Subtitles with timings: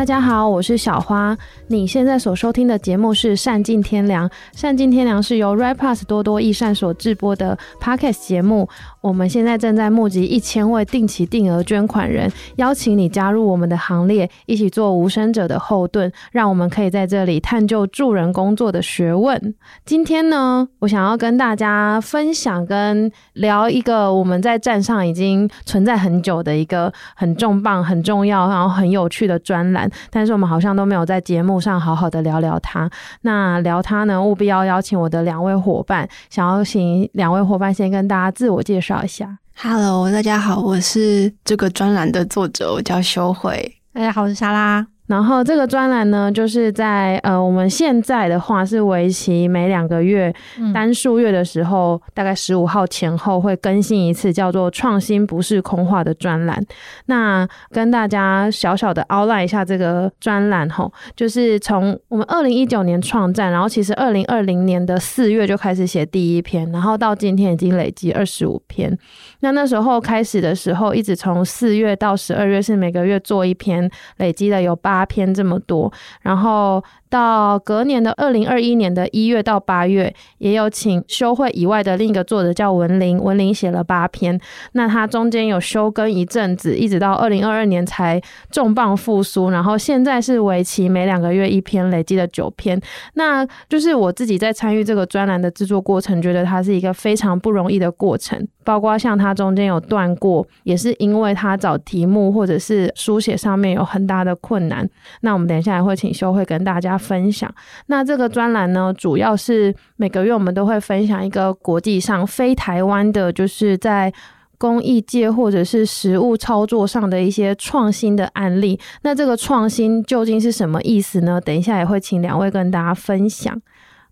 [0.00, 1.36] 大家好，我是小花。
[1.66, 8.66] 你现在所收听的节目是《善尽天良》，《善尽天良》是由 Right+ 多多益善所制播的 Podcast 节目。
[9.02, 19.54] 我们现在正在募集一千位定期定额捐款人，邀请你加入我们的行列，一起做无声者的后盾，让我们可以在这里探究助人工作的学问。
[19.84, 29.89] 今天呢，我想要跟大家分享跟聊一个我们在站上已经存在很久的一个很重磅、很重要，然后很有趣的专栏。
[30.10, 32.90] 但是我们好像都没有在节目上好好的聊聊他。
[33.22, 39.38] 那聊他呢，务必要邀请我的两位伙伴，想要请两位伙伴先跟大家自我介绍一下。
[39.56, 43.76] Hello，大家好，我是这个专栏的作者，我叫修慧。
[43.92, 44.86] 大家好，我是莎拉。
[45.10, 50.32] 然后这个专栏呢，就是在呃，我们现在的话是为期每两个月，
[50.72, 56.64] 单数月的时候，嗯、大概十五号前后会更新一次，叫做“创新不是空话”的专栏。
[57.06, 68.96] 那跟大家小小的 outline 一下这个专栏吼，就是从我们二零一九年创站，然后其实二零二零年的四月就开始写第一篇，然后到今天已经累积二十五篇。
[69.40, 74.99] 那那时候开始的时候，一直从四月到十二月是每个月做一篇，累积的有八。
[75.00, 84.40] 八篇这么多，然后到隔年的二零二一年的一月到八月，也有请修会以外的另一个作者叫文玲，文玲写了八篇。
[84.72, 92.80] 那他中间有休更一阵子，一直到二零二二年才重磅复苏，然后现在是为期每两个月一篇，累积了九篇。
[93.14, 98.46] 那就是我自己在参与这个专栏的制作过程，觉得它是一个非常不容易的过程。
[98.62, 104.88] 包括像他中间有断过，也是因为他找题目或者是书写上面有很大的困难。
[105.22, 107.52] 那我们等一下也会请修会跟大家分享。
[107.86, 114.12] 那这个专栏呢，主要是每个月我们都会分享一个国际上非台湾的，就是在
[114.58, 118.78] 公益界或者是实物操作上的一些创新的案例。
[119.02, 121.40] 那这个创新究竟是什么意思呢？
[121.40, 123.58] 等一下也会请两位跟大家分享。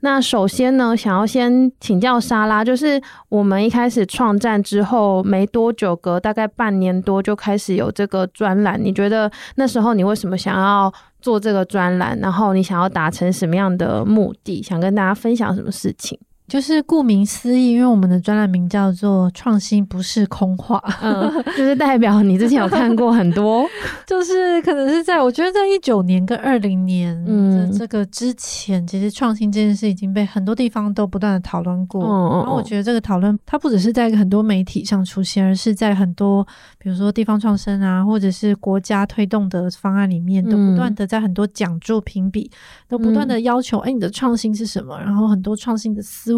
[0.00, 8.78] 那首先呢，想要先请教莎拉，就是我们一开始创战之后没多久，隔大概半年多就开始有这个专栏。
[8.82, 12.16] 你觉得那时候你为什么想要做这个专栏？
[12.20, 14.62] 然后你想要达成什么样的目的？
[14.62, 16.19] 想跟大家分享什么事情？
[16.48, 23.66] 就是顾名思义，因为我们的专栏名叫做“创新不是空话”，嗯， 就是代表你之前有看过很多，
[24.06, 32.03] 就是可能是在我觉得在一九年跟二零年的这个之前，嗯、其实创新这件事已经被很多地方都不断的讨论过。
[32.03, 36.42] 嗯、然后我觉得这个讨论它不只是在很多媒体上出现，而是在很多
[36.78, 42.50] 比如说地方创生啊，或者是国家推动的方案里面，都不断的在很多讲座评比，
[42.88, 44.98] 都不断的要求，哎、嗯，你的创新是什么？
[44.98, 46.38] 然后很多创新的思。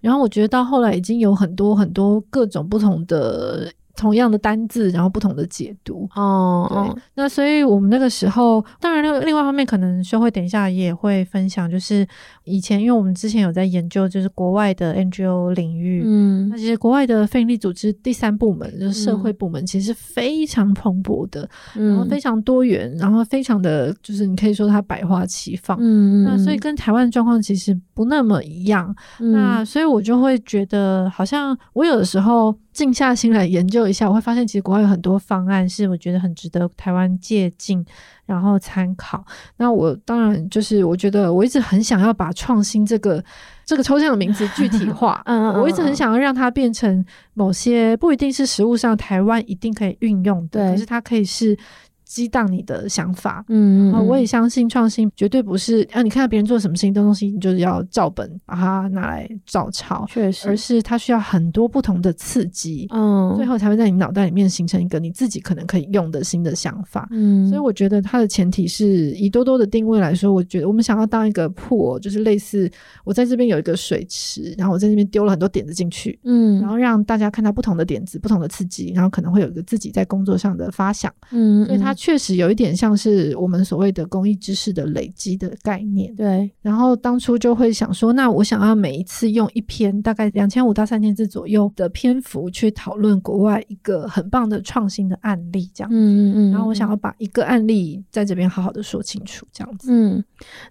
[0.00, 3.72] 然后我觉得到后来已经有很多很多各种不同的。
[3.96, 6.08] 同样的单字，然后不同的解读。
[6.14, 6.68] 哦。
[6.94, 12.06] 对，那所以我们那个时候，当然另另外一方面，可能修慧等一下也会分享，就是
[12.44, 32.54] 以前因为我们之前有在研究，就是国外的 NGO 领域，嗯，那其实国外的非营利组织第三部门就是社会部门，其实非常蓬勃的，嗯，然后非常多元，然后非常的就是你可以说它百花齐放，嗯，那所以跟台湾的状况其实不那么一样，嗯，那所以我就会觉得，好像我有的时候。
[32.72, 37.84] 静下心来研究一下，我会发现其实国外有很多方案是我觉得很值得台湾借鉴，
[38.26, 39.24] 然后参考。
[39.56, 43.22] 那我当然就是我觉得我一直很想要把创新这个
[43.64, 51.56] 这个抽象的名词具体化， 嗯，我一直很想要让它变成某些不一定是实物上台湾一定可以运用的，可是它可以是。
[52.12, 72.70] 激荡你的想法，嗯，然后我也相信创新绝对不是啊，你看到别人做什么新的东西，你就是要照本把它拿来照抄，确实，而是它需要很多不同的刺激，嗯，最后才会在你脑袋里面形成一个你自己可能可以用的新的想法，嗯，所以我觉得它的前提是以多多的定位来说，我觉得我们想要当一个 pool，就是类似
[73.04, 81.96] 我在这边有一个水池，然后我在这边丢了很多点子进去，嗯，然后让大家看到不同的点子、不同的刺激，然后可能会有一个自己在工作上的发想，嗯，所以它。
[82.02, 86.50] 确实有一点像是我们所谓的公益知识的累积的概念，对。
[86.60, 95.96] 然后当初就会想说，那我想要每一次用一篇大概两千五到三千字左右的篇幅去讨论国外一个很棒的创新的案例，这样子。
[95.96, 96.50] 嗯嗯嗯。
[96.50, 99.86] 然后我想要把一个案例在这边好好的说清楚，这样子。
[99.88, 100.24] 嗯。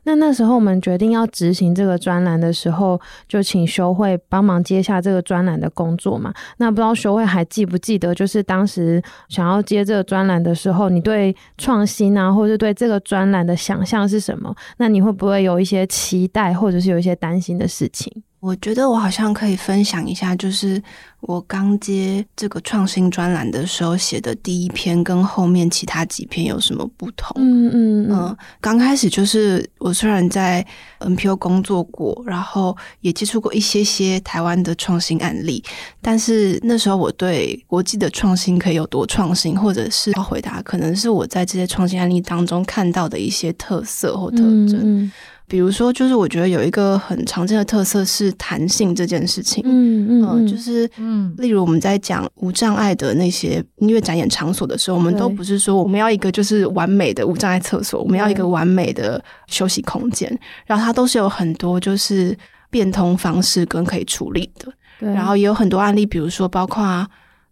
[0.04, 3.00] 那那时候我们决定要执行这个专栏的时候，
[3.30, 6.34] 就请修慧帮忙接下这个专栏的工作嘛。
[6.58, 14.56] 那不知道修慧还记不记得，就是当时想要接这个专栏的时候，你对对创新啊，或者是对这个专栏的想象是什么？
[14.78, 18.12] 那你会不会有一些期待，或者是有一些担心的事情？
[18.42, 20.82] 我觉得我好像可以分享一下，就是
[21.20, 27.32] 我刚接这个创新专栏的时候写的第一篇，跟后面其他几篇有什么不同？
[27.38, 28.36] 嗯嗯嗯。
[28.60, 30.66] 刚开始就是我虽然在
[31.02, 35.64] NPO 工作过，然后也接触过一些些台湾的创新案例，
[36.02, 44.80] 但是那时候我对国际的创新可以有多创新，或者是要回答，可能是我在这些创新案例当中看到的一些特色或特征。
[44.80, 45.12] 嗯嗯
[45.52, 49.62] 比如说，就是我觉得有一个很常见的特色是弹性这件事情。
[49.68, 62.34] 嗯嗯，嗯，就是嗯，例如我们在讲无障碍的那些音乐展演场所的时候，我们都不是说我们要一个就是完美的无障碍厕所，我们要一个完美的休息空间，然后它都是有很多就是
[62.70, 64.72] 变通方式跟可以处理的。
[65.02, 67.06] 对，然后也有很多案例，比如说包括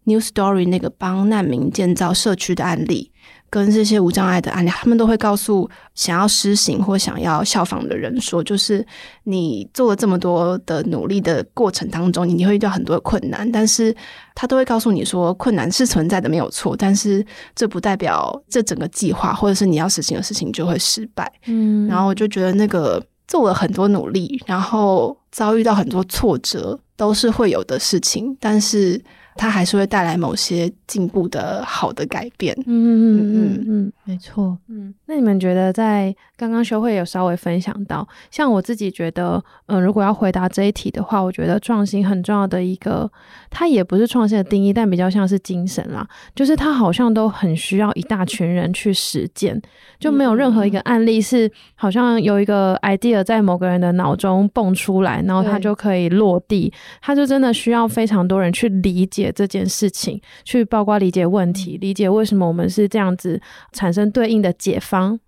[0.06, 3.12] New Story 那个帮难民建造社区的案例。
[3.50, 8.86] 跟这些无障碍的案例，他们都会告诉想要施行或想要效仿的人说，就是
[9.24, 13.96] 你做了这么多的努力的过程当中，你会遇到很多的困难，但是
[14.36, 17.25] 他都会告诉你说，困难是存在的，没有错，但是
[17.56, 21.31] 这不代表这整个计划或者是你要实行的事情就会失败。
[21.46, 29.01] 嗯，然后我就觉得那个做了很多努力，然后遭遇到很多挫折，都是会有的事情，但是。
[29.39, 32.53] 它还是会带来某些进步的好的改变。
[32.68, 34.57] 嗯嗯嗯嗯嗯，没错。
[34.68, 43.11] 嗯，那你们觉得在刚刚修会有稍微分享到，像我自己觉得，嗯、呃，如果要回答这一题的话，我觉得创新很重要的一个，
[43.50, 49.59] 它也不是创新的定义，但比较像是精神啦，就是它好像都很需要一大群人去实践，
[50.00, 56.71] 就没有任何一个案例是好像有一个 idea 在某个人的脑中蹦出来，然后他就可以落地，
[57.01, 59.33] 他就真的需要非常多人去理解。
[59.39, 63.41] 这件事情，去包括理解问题，理解为什么我们是这样子
[63.71, 64.77] 产生对应的解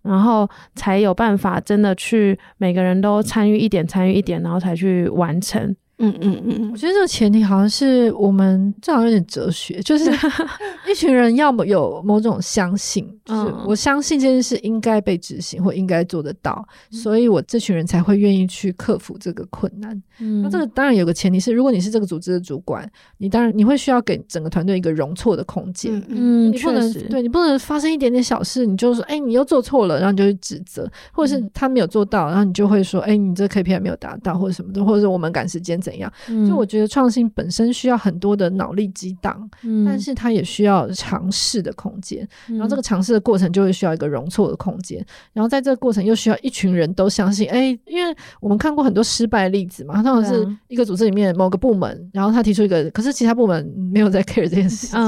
[0.02, 5.76] 然后才有办法真的去每个人都参与一点，参与一点，然后才去完成。
[6.02, 10.12] 嗯嗯嗯，我觉得这个前提好像是我们这好像有点哲学，就是
[10.90, 19.92] 一群人要么有某种相信，就是我相信这件事应该被执行或应该做得到，所以我这群人才会愿意去克服这个困难。
[20.20, 25.92] 嗯，那这个当然有个前提是，如果你是这个组织的主管，你当然你会需要给整个团队一个容错的空间。
[26.10, 36.12] 嗯，你不能对你不能发生一点点小事，你就说哎你又做错了，然后你就去指责，或者是他没有做到，然后你就会说哎你这 KPI 没有达到或者什么的，或者是我们赶时间怎样？
[36.28, 55.00] 嗯，就我觉得创新本身需要很多的脑力激荡，嗯，但是它也需要尝试的空间，嗯，然后这个尝试的过程就会需要一个容错的空间，然后在这个过程又需要一群人都相信，哎，因为我们看过很多失败的例子嘛，他们是一个组织里面某个部门，然后他提出一个，可是其他部门没有在 care 这件事情，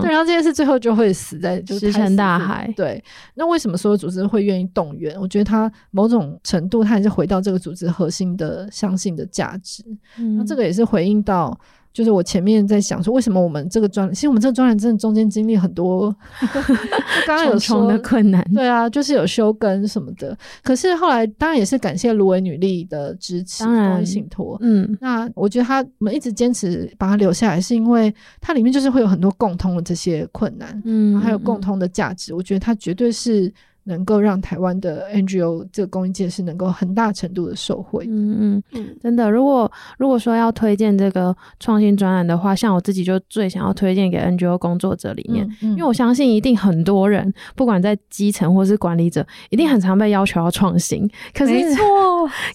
[0.00, 3.02] 对，然后这件事最后就会死在就是石沉大海，对，
[3.34, 5.18] 那为什么所有组织会愿意动员？
[5.20, 9.82] 我觉得它某种程度它还是回到这个组织核心的相信的价值，
[10.16, 10.36] 嗯。
[10.36, 11.58] 那这个也是回应到，
[11.92, 16.14] 就是我前面在想说，为什么我们这个专，其实我们这个专栏真的中间经历很多，
[17.26, 20.36] 刚刚有说的困难，对啊，就是有休更什么的。
[20.62, 24.56] 可是后来当然也是感谢芦苇女力的支持，公益信托。
[24.60, 32.32] 嗯，那我觉得他我们一直坚持把它留下来，是因为它里面就是会有很多共通的这些困难，嗯，还有共通的价值。
[32.34, 33.52] 我觉得它绝对是。
[33.88, 38.06] 能够让台湾的 NGO 这个公益界是能够很大程度的受惠。
[38.08, 39.30] 嗯嗯嗯，真的。
[39.30, 51.08] 如果如果说要推荐这个创新专栏的话，像我自己就最想要推荐给 NGO 工作者里面，嗯嗯、因为我相信一定很多人，不管在基层或是管理者，一定很常被要求要创新。
[51.34, 51.82] 可是，没错，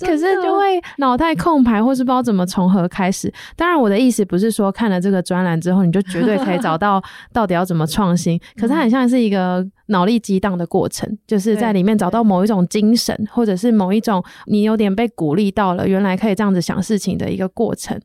[0.05, 3.33] 可是就会脑袋空白，或是不知道怎么从何开始。
[3.55, 8.39] 当然，我的意思不是说看了这个专栏之后，你就绝对可以找到 到底要怎么创新。
[8.55, 9.65] 可是它很像是一个。
[9.93, 17.97] 脑力激荡的过程，就是在里面找到某一种精神，或者是某一种你有点被鼓励到了，原来可以这样子想事情的一个过程。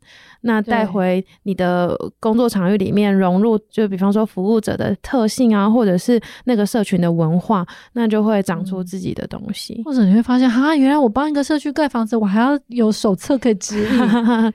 [0.42, 9.83] 那带回你的工作场域里面，融入就比方说服务者的特性啊，或者是那个社群的文化，那就会长出自己的东西。
[9.85, 13.99] 或者你会发现，哈，原来我帮一个社区盖房子，我还要有手册可以指引，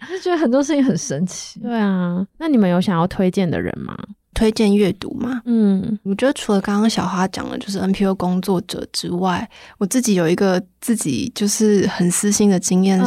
[0.10, 1.60] 就觉得很多事情很神奇。
[1.60, 3.98] 对啊，那你们有想要推荐的人吗？
[4.44, 5.42] 推荐阅读嘛？
[5.46, 13.06] 嗯，我觉得除了刚刚小花讲的，就是 NPO 工作者之外，我自己有一个自己就是很私心的经验是，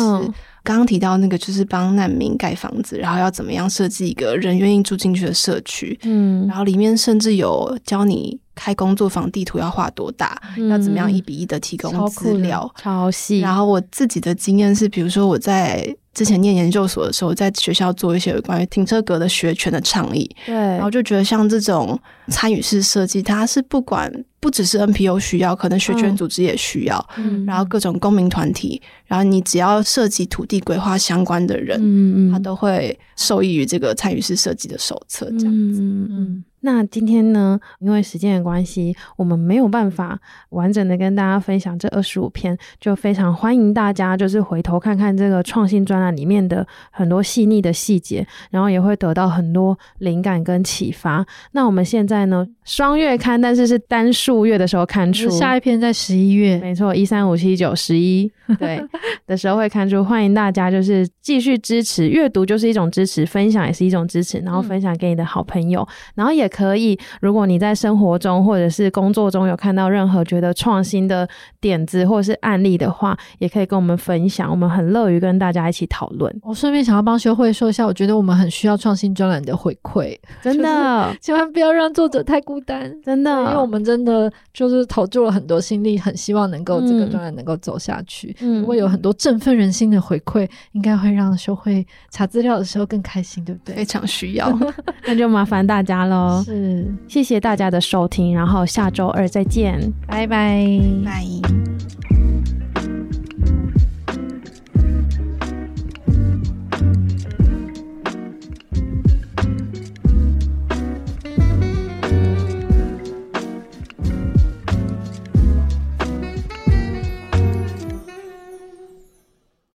[0.64, 13.40] 刚刚提到那个就是帮难民盖房子，然后要怎么样设计一个人愿意住进去的社区，嗯，然后里面甚至有教你开工作坊地图要画多大，嗯，要怎么样一比一的提供资料，超细。
[13.40, 15.94] 然后我自己的经验是，比如说我在。
[16.16, 36.44] 之前念研究所的时候，在学校做一些有关于停车格的学权的倡议，对，然后就觉得像这种参与式设计，它是不管不只是 NPO 需要，可能学权组织也需要，嗯，然后各种公民团体，然后你只要涉及土地规划相关的人，嗯嗯，他都会受益于这个参与式设计的手册，这样子，嗯嗯。
[36.66, 40.18] 那今天呢，因为时间的关系，我们没有办法
[40.48, 51.24] 完整的跟大家分享这二十五篇，就非常欢迎大家就是回头看看这个创新专栏里面的很多细腻的细节，然后也会得到很多灵感跟启发。
[51.52, 58.84] 那我们现在呢，双月刊，但是是单数月的时候刊出，下一篇在十一月，没错，一三五七九十一， 对
[59.24, 60.02] 的时候会刊出。
[60.04, 71.28] 欢迎大家就是继续支持阅读，就是一种支持，分享也是一种支持，然后分享给你的好朋友，嗯、然后也可以，如果你在生活中或者是工作中有看到任何觉得创新的
[71.60, 76.36] 点子或者是案例的话，也可以跟我们分享，我们很乐于跟大家一起讨论。
[76.42, 83.30] 我顺便想要帮修慧说一下，我觉得我们很需要创新专栏的回馈，真的， 千万不要让作者太孤单，真的。
[83.30, 88.34] 因为我们真的就是投注了很多心力，很希望能够这个专栏能够走下去。
[88.40, 93.74] 嗯，如果有很多振奋人心的回馈，应该会让修会查资料的时候更开心，对不对？
[93.76, 94.56] 非常需要，
[95.06, 96.42] 那就麻烦大家喽。
[96.44, 100.66] 是，谢谢大家的收听，然后下周二再见，拜拜，
[101.04, 101.65] 拜。